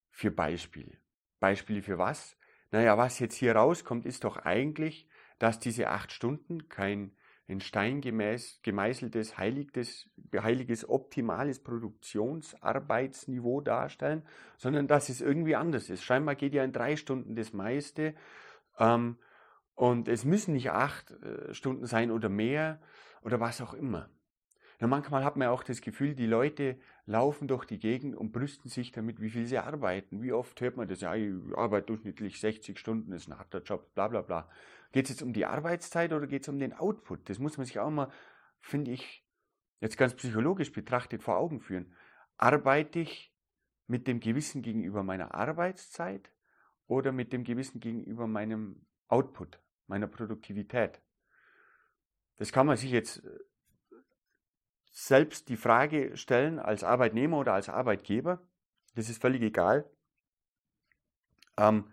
[0.10, 0.98] für Beispiele?
[1.40, 2.36] Beispiele für was?
[2.72, 5.08] Naja, was jetzt hier rauskommt, ist doch eigentlich,
[5.40, 7.16] dass diese acht Stunden kein
[7.48, 14.26] in Stein gemeißeltes, heiliges, heiliges, optimales Produktionsarbeitsniveau darstellen,
[14.58, 16.04] sondern dass es irgendwie anders ist.
[16.04, 18.16] Scheinbar geht ja in drei Stunden das meiste
[18.80, 19.18] ähm,
[19.76, 22.82] und es müssen nicht acht äh, Stunden sein oder mehr
[23.22, 24.10] oder was auch immer.
[24.82, 28.68] Ja, manchmal hat man auch das Gefühl, die Leute laufen durch die Gegend und brüsten
[28.68, 30.24] sich damit, wie viel sie arbeiten.
[30.24, 31.02] Wie oft hört man das?
[31.02, 34.50] Ja, ich arbeite durchschnittlich 60 Stunden, ist ein harter Job, bla bla bla.
[34.92, 37.30] Geht es jetzt um die Arbeitszeit oder geht es um den Output?
[37.30, 38.12] Das muss man sich auch mal,
[38.60, 39.24] finde ich,
[39.82, 41.94] jetzt ganz psychologisch betrachtet vor Augen führen.
[42.38, 43.32] Arbeite ich
[43.86, 46.32] mit dem Gewissen gegenüber meiner Arbeitszeit
[46.88, 51.02] oder mit dem Gewissen gegenüber meinem Output, meiner Produktivität?
[52.38, 53.40] Das kann man sich jetzt äh,
[54.92, 58.42] selbst die Frage stellen als Arbeitnehmer oder als Arbeitgeber.
[58.96, 59.90] Das ist völlig egal.
[61.58, 61.92] Ähm,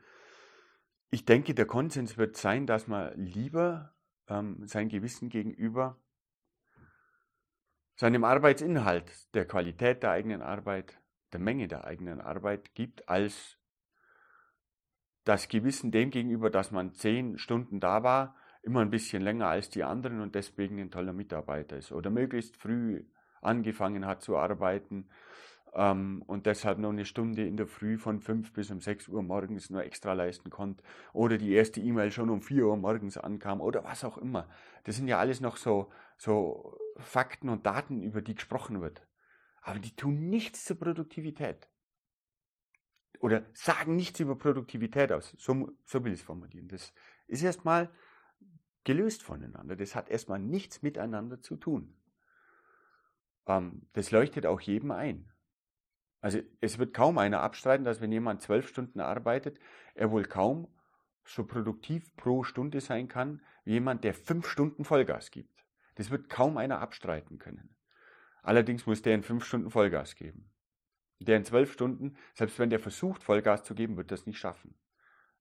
[1.10, 3.94] ich denke, der Konsens wird sein, dass man lieber
[4.28, 5.98] ähm, sein Gewissen gegenüber
[7.98, 11.00] seinem Arbeitsinhalt, der Qualität der eigenen Arbeit,
[11.32, 13.58] der Menge der eigenen Arbeit gibt, als
[15.24, 19.70] das Gewissen dem gegenüber, dass man zehn Stunden da war, immer ein bisschen länger als
[19.70, 23.04] die anderen und deswegen ein toller Mitarbeiter ist oder möglichst früh
[23.40, 25.08] angefangen hat zu arbeiten
[25.74, 29.22] ähm, und deshalb noch eine Stunde in der Früh von 5 bis um 6 Uhr
[29.22, 33.60] morgens nur extra leisten konnte oder die erste E-Mail schon um 4 Uhr morgens ankam
[33.60, 34.48] oder was auch immer.
[34.84, 39.06] Das sind ja alles noch so, so Fakten und Daten, über die gesprochen wird.
[39.62, 41.68] Aber die tun nichts zur Produktivität.
[43.20, 45.34] Oder sagen nichts über Produktivität aus.
[45.38, 46.68] So, so will ich es formulieren.
[46.68, 46.92] Das
[47.26, 47.90] ist erstmal
[48.84, 49.76] gelöst voneinander.
[49.76, 51.94] Das hat erstmal nichts miteinander zu tun.
[53.46, 55.30] Ähm, das leuchtet auch jedem ein.
[56.20, 59.58] Also es wird kaum einer abstreiten, dass wenn jemand zwölf Stunden arbeitet,
[59.94, 60.68] er wohl kaum
[61.24, 65.64] so produktiv pro Stunde sein kann, wie jemand, der fünf Stunden Vollgas gibt.
[65.94, 67.76] Das wird kaum einer abstreiten können.
[68.42, 70.50] Allerdings muss der in fünf Stunden Vollgas geben.
[71.20, 74.74] Der in zwölf Stunden, selbst wenn der versucht, Vollgas zu geben, wird das nicht schaffen.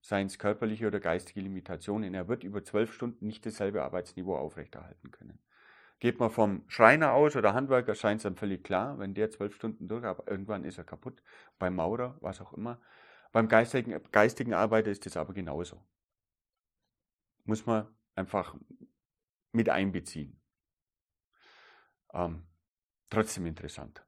[0.00, 2.14] Seien es körperliche oder geistige Limitationen.
[2.14, 5.38] Er wird über zwölf Stunden nicht dasselbe Arbeitsniveau aufrechterhalten können.
[6.00, 9.54] Geht man vom Schreiner aus oder Handwerker, scheint es dann völlig klar, wenn der zwölf
[9.54, 11.22] Stunden durch, aber irgendwann ist er kaputt.
[11.58, 12.80] Beim Maurer, was auch immer.
[13.32, 15.84] Beim geistigen, geistigen Arbeiter ist das aber genauso.
[17.44, 18.54] Muss man einfach
[19.52, 20.40] mit einbeziehen.
[22.12, 22.46] Ähm,
[23.10, 24.07] trotzdem interessant.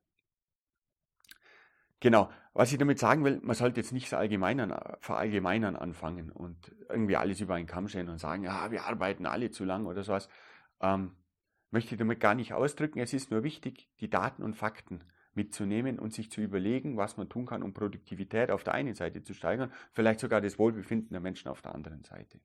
[2.01, 7.17] Genau, was ich damit sagen will, man sollte jetzt nicht verallgemeinern, verallgemeinern anfangen und irgendwie
[7.17, 10.29] alles über einen Kamm stellen und sagen, ja, wir arbeiten alle zu lang oder sowas.
[10.81, 11.13] Ähm,
[11.71, 12.99] möchte damit gar nicht ausdrücken.
[13.01, 17.29] Es ist nur wichtig, die Daten und Fakten mitzunehmen und sich zu überlegen, was man
[17.29, 21.21] tun kann, um Produktivität auf der einen Seite zu steigern, vielleicht sogar das Wohlbefinden der
[21.21, 22.41] Menschen auf der anderen Seite.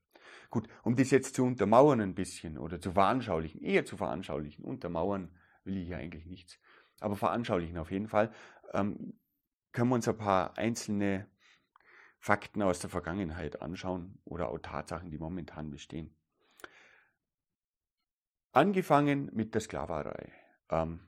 [0.49, 5.31] Gut, um das jetzt zu untermauern ein bisschen oder zu veranschaulichen, eher zu veranschaulichen, untermauern
[5.63, 6.59] will ich hier eigentlich nichts,
[6.99, 8.31] aber veranschaulichen auf jeden Fall,
[8.73, 9.13] ähm,
[9.75, 11.27] können wir uns ein paar einzelne
[12.17, 16.15] Fakten aus der Vergangenheit anschauen oder auch Tatsachen, die momentan bestehen.
[18.51, 20.31] Angefangen mit der Sklaverei.
[20.69, 21.01] Ähm,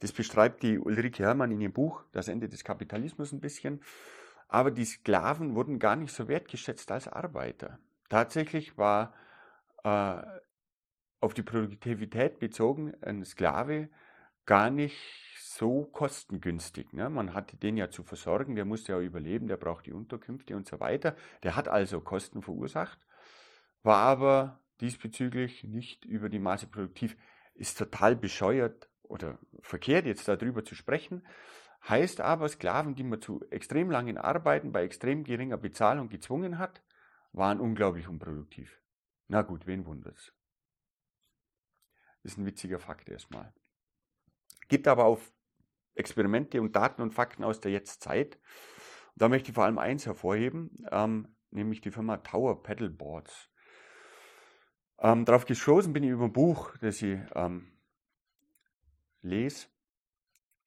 [0.00, 3.82] das beschreibt die Ulrike Herrmann in ihrem Buch Das Ende des Kapitalismus ein bisschen.
[4.48, 7.78] Aber die Sklaven wurden gar nicht so wertgeschätzt als Arbeiter.
[8.08, 9.14] Tatsächlich war
[9.84, 10.22] äh,
[11.20, 13.90] auf die Produktivität bezogen ein Sklave
[14.46, 14.98] gar nicht
[15.36, 16.92] so kostengünstig.
[16.92, 17.08] Ne?
[17.08, 20.66] Man hatte den ja zu versorgen, der musste ja überleben, der braucht die Unterkünfte und
[20.66, 21.16] so weiter.
[21.42, 22.98] Der hat also Kosten verursacht,
[23.82, 27.16] war aber diesbezüglich nicht über die Maße produktiv,
[27.54, 31.24] ist total bescheuert oder verkehrt jetzt darüber zu sprechen,
[31.88, 36.82] heißt aber, Sklaven, die man zu extrem langen Arbeiten bei extrem geringer Bezahlung gezwungen hat,
[37.32, 38.80] waren unglaublich unproduktiv.
[39.28, 40.32] Na gut, wen wundert's?
[42.22, 43.52] Ist ein witziger Fakt erstmal.
[44.68, 45.20] Gibt aber auch
[45.94, 48.38] Experimente und Daten und Fakten aus der Jetztzeit.
[49.16, 53.50] Da möchte ich vor allem eins hervorheben, ähm, nämlich die Firma Tower Paddleboards.
[54.98, 57.72] Ähm, darauf gestoßen bin ich über ein Buch, das ich ähm,
[59.22, 59.68] lese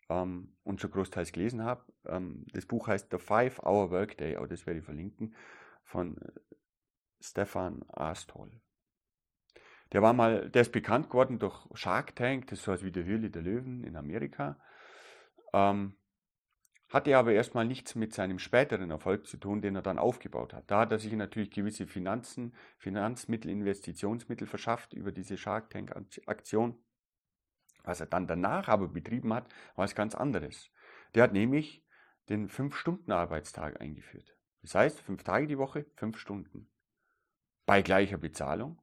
[0.10, 1.86] ähm, und schon großteils gelesen habe.
[2.06, 5.36] Ähm, das Buch heißt The Five-Hour Workday, auch das werde ich verlinken,
[5.84, 6.32] von äh,
[7.20, 8.52] Stefan Astol.
[9.94, 13.04] Der war mal, der ist bekannt geworden durch Shark Tank, das ist sowas wie die
[13.04, 14.60] Höhle der Löwen in Amerika.
[15.54, 15.96] Ähm,
[16.90, 20.72] hatte aber erstmal nichts mit seinem späteren Erfolg zu tun, den er dann aufgebaut hat.
[20.72, 25.94] Da hat er sich natürlich gewisse Finanzen, Finanzmittel, Investitionsmittel verschafft über diese Shark Tank
[26.28, 26.82] Aktion.
[27.84, 30.70] Was er dann danach aber betrieben hat, war was ganz anderes.
[31.14, 31.86] Der hat nämlich
[32.30, 34.36] den 5-Stunden-Arbeitstag eingeführt.
[34.62, 36.70] Das heißt, fünf Tage die Woche, fünf Stunden.
[37.66, 38.82] Bei gleicher Bezahlung.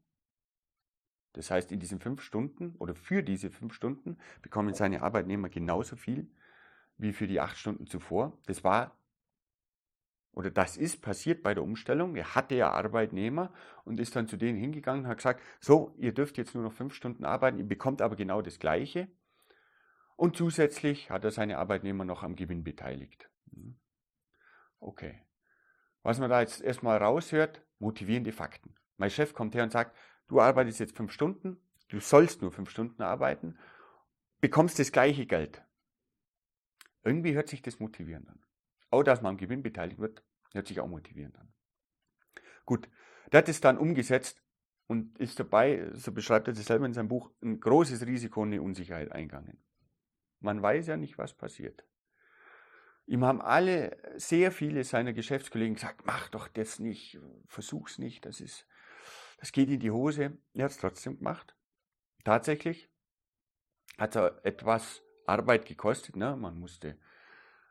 [1.34, 5.96] Das heißt, in diesen fünf Stunden oder für diese fünf Stunden bekommen seine Arbeitnehmer genauso
[5.96, 6.30] viel
[6.96, 8.38] wie für die acht Stunden zuvor.
[8.46, 8.96] Das war
[10.32, 12.16] oder das ist passiert bei der Umstellung.
[12.16, 13.52] Er hatte ja Arbeitnehmer
[13.84, 16.72] und ist dann zu denen hingegangen und hat gesagt, so, ihr dürft jetzt nur noch
[16.72, 19.08] fünf Stunden arbeiten, ihr bekommt aber genau das Gleiche.
[20.16, 23.28] Und zusätzlich hat er seine Arbeitnehmer noch am Gewinn beteiligt.
[23.52, 23.78] Hm.
[24.80, 25.22] Okay.
[26.02, 28.74] Was man da jetzt erstmal raushört, motivierende Fakten.
[28.96, 29.96] Mein Chef kommt her und sagt,
[30.28, 33.58] du arbeitest jetzt fünf Stunden, du sollst nur fünf Stunden arbeiten,
[34.40, 35.64] bekommst das gleiche Geld.
[37.02, 38.42] Irgendwie hört sich das motivierend an.
[38.90, 41.52] Auch, dass man am Gewinn beteiligt wird, hört sich auch motivierend an.
[42.64, 42.88] Gut,
[43.32, 44.42] der hat es dann umgesetzt
[44.86, 48.52] und ist dabei, so beschreibt er das selber in seinem Buch, ein großes Risiko und
[48.52, 49.62] eine Unsicherheit eingegangen.
[50.40, 51.84] Man weiß ja nicht, was passiert.
[53.06, 58.40] Ihm haben alle, sehr viele seiner Geschäftskollegen gesagt, mach doch das nicht, versuch's nicht, das
[58.40, 58.66] ist,
[59.44, 60.38] das geht in die Hose.
[60.54, 61.54] Er hat es trotzdem gemacht.
[62.24, 62.88] Tatsächlich
[63.98, 66.34] hat er etwas Arbeit gekostet, ne?
[66.34, 66.96] man musste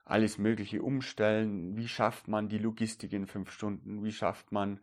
[0.06, 1.76] alles Mögliche umstellen.
[1.76, 4.04] Wie schafft man die Logistik in fünf Stunden?
[4.04, 4.82] Wie schafft man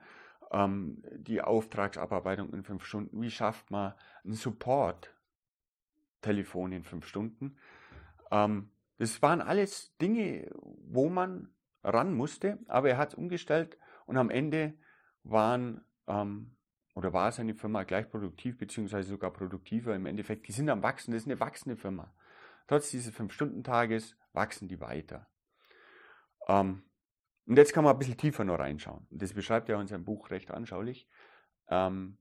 [0.51, 3.23] ähm, die Auftragsabarbeitung in fünf Stunden?
[3.23, 7.57] Wie schafft man ein Support-Telefon in fünf Stunden?
[8.33, 14.17] Ähm, das waren alles Dinge, wo man ran musste, aber er hat es umgestellt und
[14.17, 14.75] am Ende
[15.23, 16.57] waren ähm,
[16.95, 20.49] oder war seine Firma gleich produktiv, beziehungsweise sogar produktiver im Endeffekt.
[20.49, 22.15] Die sind am Wachsen, das ist eine wachsende Firma.
[22.67, 25.29] Trotz dieses Fünf-Stunden-Tages wachsen die weiter.
[26.49, 26.83] Ähm,
[27.47, 29.07] und jetzt kann man ein bisschen tiefer noch reinschauen.
[29.11, 31.09] Das beschreibt er in seinem Buch recht anschaulich.
[31.69, 32.19] Ähm,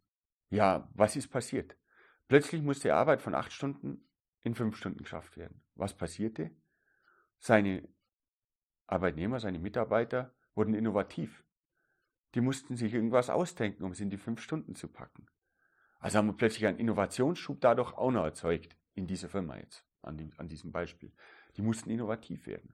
[0.49, 1.75] ja, was ist passiert?
[2.27, 4.08] Plötzlich musste Arbeit von acht Stunden
[4.41, 5.62] in fünf Stunden geschafft werden.
[5.75, 6.51] Was passierte?
[7.38, 7.88] Seine
[8.88, 11.43] Arbeitnehmer, seine Mitarbeiter wurden innovativ.
[12.35, 15.27] Die mussten sich irgendwas ausdenken, um es in die fünf Stunden zu packen.
[15.99, 20.17] Also haben wir plötzlich einen Innovationsschub dadurch auch noch erzeugt in dieser Firma jetzt, an,
[20.17, 21.11] dem, an diesem Beispiel.
[21.57, 22.73] Die mussten innovativ werden.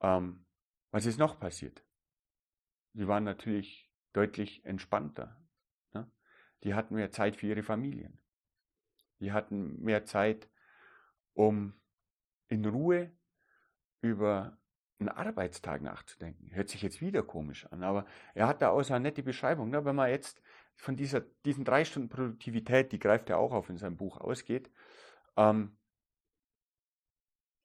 [0.00, 0.44] Ähm,
[0.90, 1.84] was ist noch passiert?
[2.94, 5.36] Sie waren natürlich deutlich entspannter.
[5.92, 6.10] Ne?
[6.62, 8.18] Die hatten mehr Zeit für ihre Familien.
[9.20, 10.48] Die hatten mehr Zeit,
[11.34, 11.74] um
[12.48, 13.12] in Ruhe
[14.00, 14.58] über
[14.98, 16.50] einen Arbeitstag nachzudenken.
[16.54, 19.70] Hört sich jetzt wieder komisch an, aber er hat da auch so eine nette Beschreibung.
[19.70, 19.84] Ne?
[19.84, 20.40] Wenn man jetzt
[20.76, 24.70] von dieser, diesen drei Stunden Produktivität, die greift er auch auf in seinem Buch, ausgeht,
[25.36, 25.76] ähm,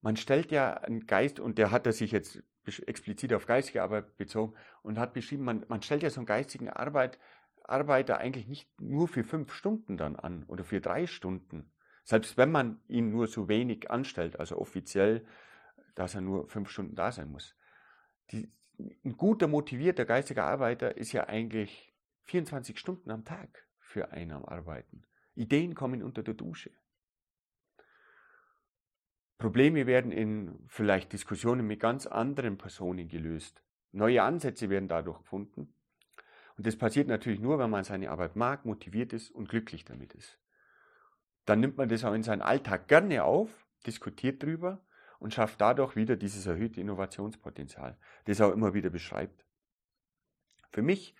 [0.01, 2.41] man stellt ja einen Geist, und der hat er sich jetzt
[2.85, 6.69] explizit auf geistige Arbeit bezogen und hat beschrieben, man, man stellt ja so einen geistigen
[6.69, 7.19] Arbeit,
[7.63, 11.71] Arbeiter eigentlich nicht nur für fünf Stunden dann an oder für drei Stunden.
[12.03, 15.25] Selbst wenn man ihn nur so wenig anstellt, also offiziell,
[15.95, 17.55] dass er nur fünf Stunden da sein muss.
[18.31, 18.51] Die,
[19.03, 24.45] ein guter, motivierter geistiger Arbeiter ist ja eigentlich 24 Stunden am Tag für einen am
[24.45, 25.03] Arbeiten.
[25.35, 26.71] Ideen kommen unter der Dusche.
[29.37, 33.63] Probleme werden in vielleicht Diskussionen mit ganz anderen Personen gelöst.
[33.91, 35.73] Neue Ansätze werden dadurch gefunden.
[36.57, 40.13] Und das passiert natürlich nur, wenn man seine Arbeit mag, motiviert ist und glücklich damit
[40.13, 40.37] ist.
[41.45, 43.49] Dann nimmt man das auch in seinen Alltag gerne auf,
[43.85, 44.85] diskutiert drüber
[45.19, 49.45] und schafft dadurch wieder dieses erhöhte Innovationspotenzial, das er auch immer wieder beschreibt.
[50.71, 51.15] Für mich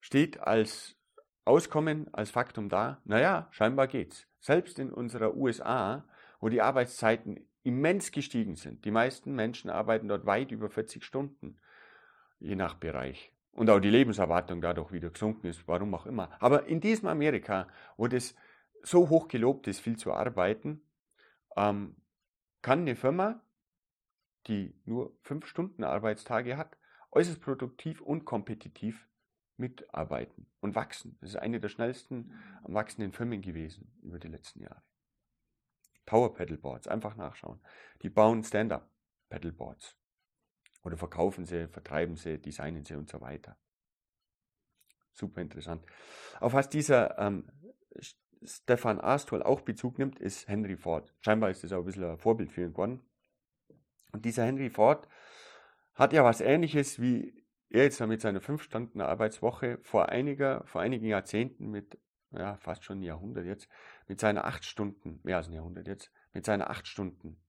[0.00, 0.96] steht als
[1.44, 4.26] Auskommen, als Faktum da, naja, scheinbar geht's.
[4.40, 6.04] Selbst in unserer USA,
[6.40, 8.84] wo die Arbeitszeiten immens gestiegen sind.
[8.84, 11.58] Die meisten Menschen arbeiten dort weit über 40 Stunden,
[12.38, 13.32] je nach Bereich.
[13.52, 16.30] Und auch die Lebenserwartung dadurch wieder gesunken ist, warum auch immer.
[16.40, 18.34] Aber in diesem Amerika, wo das
[18.82, 20.82] so hoch gelobt ist, viel zu arbeiten,
[21.56, 21.96] ähm,
[22.66, 23.40] kann eine Firma,
[24.48, 26.76] die nur fünf Stunden Arbeitstage hat,
[27.12, 29.08] äußerst produktiv und kompetitiv
[29.56, 31.16] mitarbeiten und wachsen.
[31.20, 32.32] Das ist eine der schnellsten
[32.64, 34.82] am wachsenden Firmen gewesen über die letzten Jahre.
[36.06, 37.60] Power Pedalboards, einfach nachschauen.
[38.02, 38.90] Die bauen Stand-up
[39.28, 39.96] Pedalboards.
[40.82, 43.56] Oder verkaufen sie, vertreiben sie, designen sie und so weiter.
[45.12, 45.86] Super interessant.
[46.40, 47.48] Auf was dieser ähm,
[48.42, 51.12] Stefan Astol auch Bezug nimmt, ist Henry Ford.
[51.20, 53.00] Scheinbar ist das auch ein bisschen ein Vorbild für ihn geworden.
[54.12, 55.08] Und dieser Henry Ford
[55.94, 61.70] hat ja was ähnliches wie er jetzt mit seiner 5-Stunden-Arbeitswoche vor, einiger, vor einigen Jahrzehnten
[61.70, 61.98] mit
[62.32, 63.68] ja, fast schon ein Jahrhundert jetzt,
[64.08, 67.40] mit seiner acht Stunden, mehr als ein Jahrhundert jetzt, mit seiner acht Stunden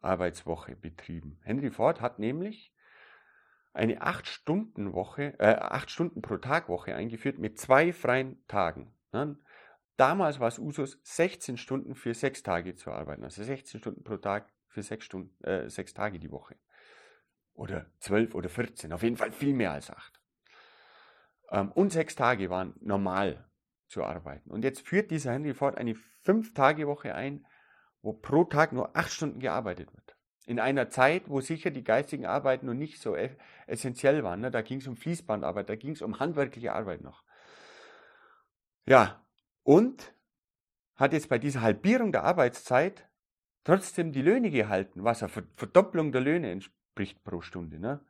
[0.00, 1.38] Arbeitswoche betrieben.
[1.42, 2.72] Henry Ford hat nämlich
[3.72, 8.92] eine acht Stunden Woche, äh, acht Stunden pro Tag Woche eingeführt mit zwei freien Tagen.
[9.12, 9.38] Ne?
[9.96, 14.16] Damals war es Usus, 16 Stunden für sechs Tage zu arbeiten, also 16 Stunden pro
[14.16, 16.56] Tag für sechs Stunden, äh, sechs Tage die Woche.
[17.54, 20.20] Oder zwölf oder 14, auf jeden Fall viel mehr als acht.
[21.50, 23.48] Ähm, und sechs Tage waren normal
[23.88, 24.50] zu arbeiten.
[24.50, 27.46] Und jetzt führt dieser Henry Ford eine Fünf-Tage-Woche ein,
[28.00, 30.16] wo pro Tag nur acht Stunden gearbeitet wird.
[30.46, 34.40] In einer Zeit, wo sicher die geistigen Arbeiten noch nicht so e-, essentiell waren.
[34.40, 34.50] Ne?
[34.50, 37.22] Da ging es um Fließbandarbeit, da ging es um handwerkliche Arbeit noch.
[38.86, 39.21] Ja,
[39.62, 40.14] und
[40.96, 43.08] hat jetzt bei dieser Halbierung der Arbeitszeit
[43.64, 47.78] trotzdem die Löhne gehalten, was eine Verdopplung der Löhne entspricht pro Stunde.
[47.78, 48.00] Ne?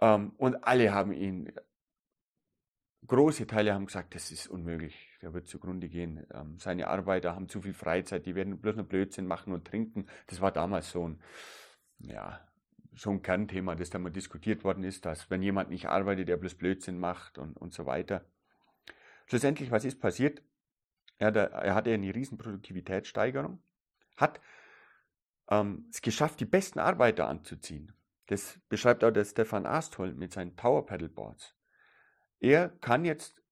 [0.00, 1.52] Ähm, und alle haben ihn
[3.06, 6.26] große Teile haben gesagt, das ist unmöglich, der wird zugrunde gehen.
[6.32, 10.06] Ähm, seine Arbeiter haben zu viel Freizeit, die werden bloß noch Blödsinn machen und trinken.
[10.26, 11.20] Das war damals so ein,
[11.98, 12.40] ja,
[12.94, 16.36] so ein Kernthema, das da mal diskutiert worden ist, dass wenn jemand nicht arbeitet, der
[16.36, 18.24] bloß Blödsinn macht und, und so weiter.
[19.32, 20.42] Schlussendlich, was ist passiert?
[21.16, 23.62] Er, er hatte eine riesen Produktivitätssteigerung,
[24.18, 24.38] hat
[25.48, 27.94] ähm, es geschafft, die besten Arbeiter anzuziehen.
[28.26, 31.56] Das beschreibt auch der Stefan Astol mit seinen Tower Paddleboards.
[32.40, 33.42] Er kann jetzt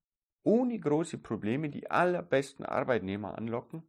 [0.43, 3.83] ohne große Probleme die allerbesten Arbeitnehmer anlocken,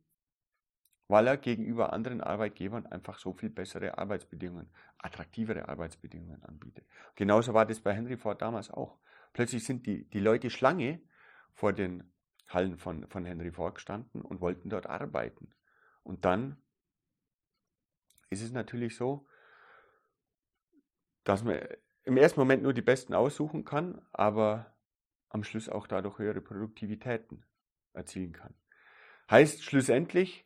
[1.09, 6.85] weil er gegenüber anderen Arbeitgebern einfach so viel bessere Arbeitsbedingungen, attraktivere Arbeitsbedingungen anbietet.
[7.15, 8.97] Genauso war das bei Henry Ford damals auch.
[9.33, 11.01] Plötzlich sind die, die Leute Schlange
[11.53, 12.11] vor den
[12.47, 15.53] Hallen von, von Henry Ford gestanden und wollten dort arbeiten.
[16.03, 16.61] Und dann
[18.29, 19.27] ist es natürlich so,
[21.23, 21.59] dass man
[22.03, 24.75] im ersten Moment nur die Besten aussuchen kann, aber
[25.29, 27.45] am Schluss auch dadurch höhere Produktivitäten
[27.93, 28.53] erzielen kann.
[29.29, 30.45] Heißt schlussendlich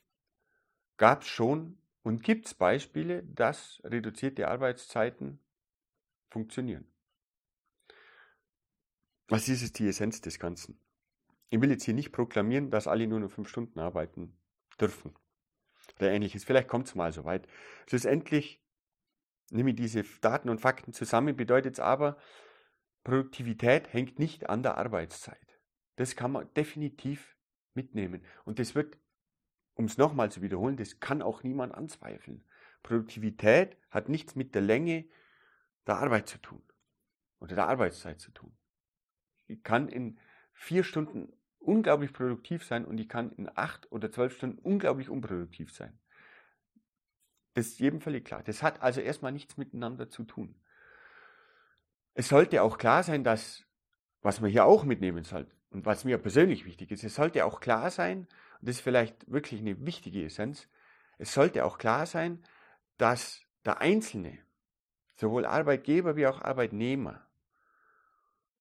[0.98, 5.40] gab es schon und gibt es Beispiele, dass reduzierte Arbeitszeiten
[6.30, 6.86] funktionieren.
[9.28, 10.80] Was ist jetzt die Essenz des Ganzen?
[11.56, 14.38] Ich will jetzt hier nicht proklamieren, dass alle nur noch fünf Stunden arbeiten
[14.78, 15.16] dürfen
[15.96, 16.44] oder ähnliches.
[16.44, 17.48] Vielleicht kommt es mal so weit.
[17.88, 18.62] Schlussendlich
[19.52, 22.18] nehme ich diese Daten und Fakten zusammen, bedeutet es aber,
[23.06, 25.58] Produktivität hängt nicht an der Arbeitszeit.
[25.96, 27.38] Das kann man definitiv
[27.74, 28.26] mitnehmen.
[28.44, 29.00] Und das wird,
[29.76, 32.44] um es nochmal zu wiederholen, das kann auch niemand anzweifeln.
[32.84, 35.06] Produktivität hat nichts mit der Länge
[35.88, 36.62] der Arbeit zu tun
[37.40, 38.58] oder der Arbeitszeit zu tun.
[39.48, 40.20] Ich kann in
[40.56, 41.32] vier Stunden
[41.68, 45.98] unglaublich produktiv sein und ich kann in acht oder zwölf Stunden unglaublich unproduktiv sein.
[47.54, 48.44] Das ist jedem völlig klar.
[48.44, 50.56] Das hat also erstmal nichts miteinander zu tun.
[52.14, 53.66] Es sollte auch klar sein, dass,
[54.22, 57.60] was man hier auch mitnehmen sollte und was mir persönlich wichtig ist, es sollte auch
[57.60, 58.28] klar sein,
[58.60, 60.70] und das ist vielleicht wirklich eine wichtige Essenz,
[61.18, 62.44] es sollte auch klar sein,
[62.98, 64.38] dass der Einzelne,
[65.16, 67.26] sowohl Arbeitgeber wie auch Arbeitnehmer,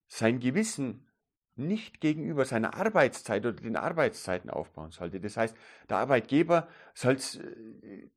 [0.07, 1.07] sein Gewissen
[1.55, 5.19] nicht gegenüber seiner Arbeitszeit oder den Arbeitszeiten aufbauen sollte.
[5.19, 5.55] Das heißt,
[5.89, 8.09] der Arbeitgeber soll es äh,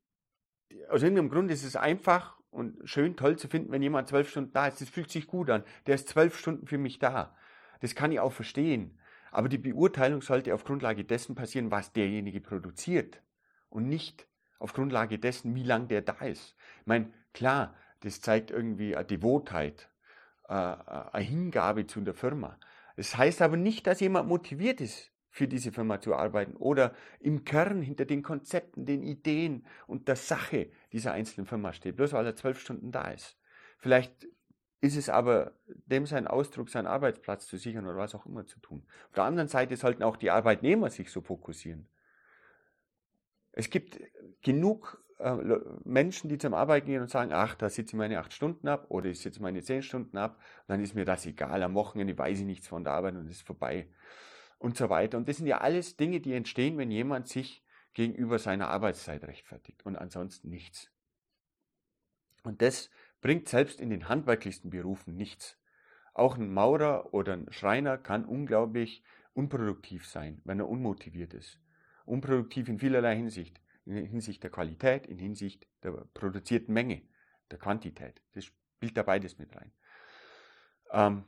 [0.89, 4.53] aus irgendeinem Grund ist es einfach und schön toll zu finden, wenn jemand zwölf Stunden
[4.53, 4.81] da ist.
[4.81, 5.63] Das fühlt sich gut an.
[5.87, 7.35] Der ist zwölf Stunden für mich da.
[7.81, 8.99] Das kann ich auch verstehen.
[9.31, 13.21] Aber die Beurteilung sollte auf Grundlage dessen passieren, was derjenige produziert
[13.69, 16.55] und nicht auf Grundlage dessen, wie lang der da ist.
[16.81, 19.89] Ich meine, klar, das zeigt irgendwie eine Devotheit,
[20.47, 20.75] äh, äh,
[21.11, 22.57] eine Hingabe zu der Firma.
[22.99, 27.45] Das heißt aber nicht, dass jemand motiviert ist, für diese Firma zu arbeiten oder im
[27.45, 32.25] Kern hinter den Konzepten, den Ideen und der Sache dieser einzelnen Firma steht, bloß weil
[32.25, 33.37] er zwölf Stunden da ist.
[33.77, 34.27] Vielleicht
[34.81, 38.59] ist es aber dem sein Ausdruck, seinen Arbeitsplatz zu sichern oder was auch immer zu
[38.59, 38.85] tun.
[39.07, 41.87] Auf der anderen Seite sollten auch die Arbeitnehmer sich so fokussieren.
[43.53, 43.97] Es gibt
[44.41, 48.33] genug äh, Menschen, die zum Arbeiten gehen und sagen, ach, da sitze ich meine acht
[48.33, 51.75] Stunden ab oder ich sitze meine zehn Stunden ab, dann ist mir das egal, am
[51.75, 53.87] Wochenende weiß ich nichts von der Arbeit und es ist vorbei
[54.59, 55.17] und so weiter.
[55.17, 59.85] Und das sind ja alles Dinge, die entstehen, wenn jemand sich gegenüber seiner Arbeitszeit rechtfertigt
[59.85, 60.91] und ansonsten nichts.
[62.43, 62.89] Und das
[63.21, 65.57] bringt selbst in den handwerklichsten Berufen nichts.
[66.13, 69.03] Auch ein Maurer oder ein Schreiner kann unglaublich
[69.33, 71.59] unproduktiv sein, wenn er unmotiviert ist.
[72.05, 73.59] Unproduktiv in vielerlei Hinsicht.
[73.89, 77.01] In Hinsicht der Qualität, in Hinsicht der produzierten Menge,
[77.49, 78.21] der Quantität.
[78.33, 79.71] Das spielt da beides mit rein.
[80.91, 81.25] Ähm,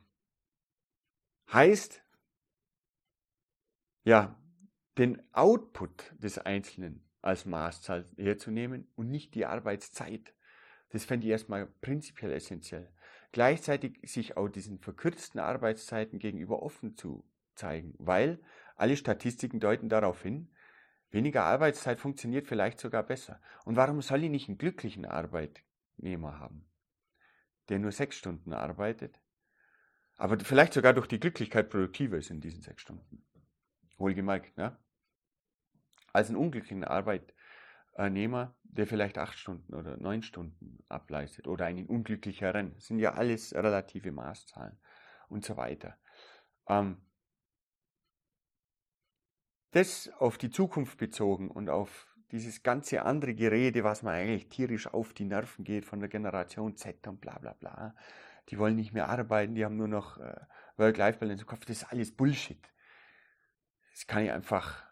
[1.51, 2.03] heißt,
[4.03, 4.39] ja,
[4.97, 10.33] den Output des Einzelnen als Maßzahl herzunehmen und nicht die Arbeitszeit.
[10.89, 12.91] Das fände ich erstmal prinzipiell essentiell.
[13.31, 17.23] Gleichzeitig sich auch diesen verkürzten Arbeitszeiten gegenüber offen zu
[17.55, 18.39] zeigen, weil
[18.75, 20.51] alle Statistiken deuten darauf hin,
[21.11, 23.41] weniger Arbeitszeit funktioniert vielleicht sogar besser.
[23.65, 26.65] Und warum soll ich nicht einen glücklichen Arbeitnehmer haben,
[27.69, 29.19] der nur sechs Stunden arbeitet,
[30.17, 33.25] aber vielleicht sogar durch die Glücklichkeit produktiver ist in diesen sechs Stunden?
[33.97, 34.77] Wohlgemerkt, ne?
[36.13, 42.73] Als einen unglücklichen Arbeitnehmer, der vielleicht acht Stunden oder neun Stunden ableistet oder einen unglücklicheren,
[42.73, 44.77] das sind ja alles relative Maßzahlen
[45.29, 45.97] und so weiter.
[46.67, 46.97] Ähm,
[49.71, 54.87] das auf die Zukunft bezogen und auf dieses ganze andere Gerede, was man eigentlich tierisch
[54.87, 57.95] auf die Nerven geht von der Generation Z und bla bla bla.
[58.49, 60.35] Die wollen nicht mehr arbeiten, die haben nur noch äh,
[60.77, 61.65] Work-Life-Balance im Kopf.
[61.65, 62.71] Das ist alles Bullshit
[64.01, 64.83] das kann ich einfach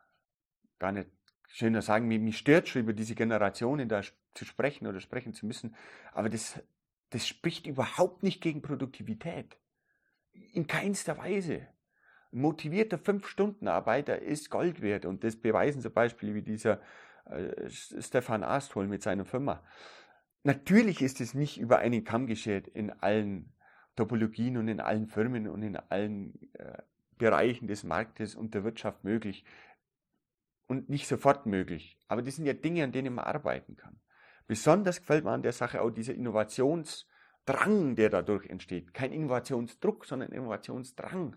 [0.77, 1.09] gar nicht
[1.47, 2.07] schöner sagen.
[2.07, 4.01] Mich, mich stört schon über diese Generationen da
[4.33, 5.75] zu sprechen oder sprechen zu müssen.
[6.11, 6.61] Aber das,
[7.09, 9.57] das spricht überhaupt nicht gegen Produktivität.
[10.53, 11.67] In keinster Weise.
[12.31, 16.79] Ein motivierter Fünf-Stunden-Arbeiter ist Gold wert und das beweisen zum Beispiel wie dieser
[17.25, 19.63] äh, Stefan Astol mit seiner Firma.
[20.43, 23.53] Natürlich ist es nicht über einen Kamm geschert in allen
[23.95, 26.77] Topologien und in allen Firmen und in allen äh,
[27.17, 29.43] Bereichen des Marktes und der Wirtschaft möglich
[30.67, 31.97] und nicht sofort möglich.
[32.07, 33.99] Aber das sind ja Dinge, an denen man arbeiten kann.
[34.47, 38.93] Besonders gefällt mir an der Sache auch dieser Innovationsdrang, der dadurch entsteht.
[38.93, 41.35] Kein Innovationsdruck, sondern Innovationsdrang.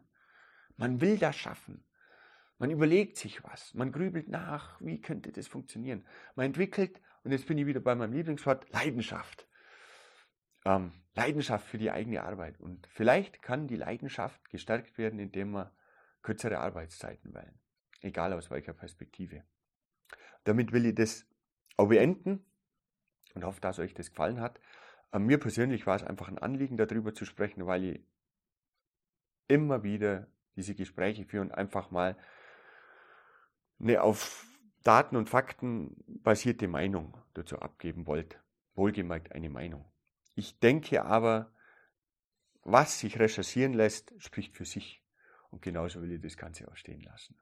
[0.83, 1.85] Man will das schaffen.
[2.59, 3.73] Man überlegt sich was.
[3.73, 6.05] Man grübelt nach, wie könnte das funktionieren.
[6.35, 9.47] Man entwickelt, und jetzt bin ich wieder bei meinem Lieblingswort, Leidenschaft.
[10.65, 12.59] Ähm, Leidenschaft für die eigene Arbeit.
[12.59, 15.73] Und vielleicht kann die Leidenschaft gestärkt werden, indem wir
[16.21, 17.61] kürzere Arbeitszeiten wählen.
[18.01, 19.45] Egal aus welcher Perspektive.
[20.43, 21.29] Damit will ich das
[21.77, 22.45] auch beenden
[23.37, 24.59] und hoffe, dass euch das gefallen hat.
[25.13, 28.05] Ähm, mir persönlich war es einfach ein Anliegen, darüber zu sprechen, weil ich
[29.47, 30.27] immer wieder
[30.57, 32.17] diese Gespräche führe und einfach mal
[33.81, 34.47] eine auf
[34.83, 38.41] Daten und Fakten basierte Meinung dazu abgeben wollt.
[38.75, 39.85] Wohlgemerkt eine Meinung.
[40.35, 41.53] Ich denke aber,
[42.63, 45.03] was sich recherchieren lässt, spricht für sich.
[45.51, 47.37] Und genauso will ich das Ganze auch stehen lassen.